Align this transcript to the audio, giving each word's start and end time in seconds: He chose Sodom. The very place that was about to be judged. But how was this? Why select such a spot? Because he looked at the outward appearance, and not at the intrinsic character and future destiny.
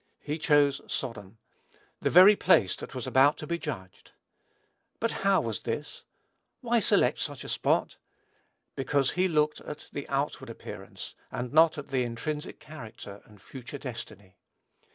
He 0.23 0.39
chose 0.39 0.81
Sodom. 0.87 1.37
The 2.01 2.09
very 2.09 2.35
place 2.35 2.75
that 2.77 2.95
was 2.95 3.05
about 3.05 3.37
to 3.37 3.45
be 3.45 3.59
judged. 3.59 4.13
But 4.99 5.11
how 5.11 5.41
was 5.41 5.61
this? 5.61 6.05
Why 6.61 6.79
select 6.79 7.19
such 7.19 7.43
a 7.43 7.47
spot? 7.47 7.97
Because 8.75 9.11
he 9.11 9.27
looked 9.27 9.59
at 9.61 9.89
the 9.93 10.09
outward 10.09 10.49
appearance, 10.49 11.13
and 11.31 11.53
not 11.53 11.77
at 11.77 11.89
the 11.89 12.01
intrinsic 12.01 12.59
character 12.59 13.21
and 13.25 13.39
future 13.39 13.77
destiny. 13.77 14.37